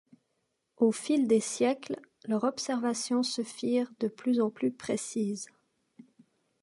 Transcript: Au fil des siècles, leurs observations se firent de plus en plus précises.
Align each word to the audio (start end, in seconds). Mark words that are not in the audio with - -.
Au 0.77 0.91
fil 0.91 1.27
des 1.27 1.39
siècles, 1.39 1.99
leurs 2.25 2.43
observations 2.45 3.21
se 3.21 3.43
firent 3.43 3.91
de 3.99 4.07
plus 4.07 4.41
en 4.41 4.49
plus 4.49 4.71
précises. 4.71 5.45